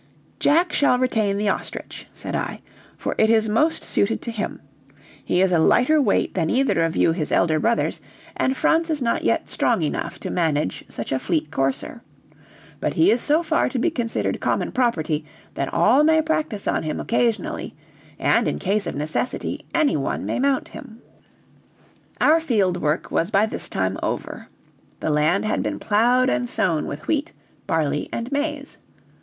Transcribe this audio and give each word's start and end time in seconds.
"Jack 0.39 0.73
shall 0.73 0.97
retain 0.97 1.37
the 1.37 1.49
ostrich," 1.49 2.07
said 2.11 2.35
I, 2.35 2.61
"for 2.97 3.13
it 3.19 3.29
is 3.29 3.47
most 3.47 3.83
suited 3.83 4.19
to 4.23 4.31
him; 4.31 4.59
he 5.23 5.43
is 5.43 5.51
a 5.51 5.59
lighter 5.59 6.01
weight 6.01 6.33
than 6.33 6.49
either 6.49 6.81
of 6.81 6.95
you 6.95 7.11
his 7.11 7.31
elder 7.31 7.59
brothers, 7.59 8.01
and 8.35 8.57
Franz 8.57 8.89
is 8.89 8.99
not 8.99 9.23
yet 9.23 9.47
strong 9.47 9.83
enough 9.83 10.19
to 10.21 10.31
manage 10.31 10.83
such 10.89 11.11
a 11.11 11.19
fleet 11.19 11.51
courser. 11.51 12.01
But 12.79 12.95
he 12.95 13.11
is 13.11 13.21
so 13.21 13.43
far 13.43 13.69
to 13.69 13.77
be 13.77 13.91
considered 13.91 14.39
common 14.39 14.71
property, 14.71 15.23
that 15.53 15.71
all 15.71 16.03
may 16.03 16.19
practice 16.23 16.67
on 16.67 16.81
him 16.81 16.99
occasionally; 16.99 17.75
and, 18.17 18.47
in 18.47 18.55
a 18.55 18.57
case 18.57 18.87
of 18.87 18.95
necessity, 18.95 19.65
any 19.71 19.95
one 19.97 20.25
may 20.25 20.39
mount 20.39 20.69
him." 20.69 20.99
Our 22.19 22.39
field 22.39 22.77
work 22.81 23.11
was 23.11 23.29
by 23.29 23.45
this 23.45 23.69
time 23.69 23.99
over. 24.01 24.47
The 24.99 25.11
land 25.11 25.45
had 25.45 25.61
been 25.61 25.77
plowed 25.77 26.27
and 26.27 26.49
sown 26.49 26.87
with 26.87 27.07
wheat, 27.07 27.33
barley, 27.67 28.09
and 28.11 28.31
maize. 28.31 28.79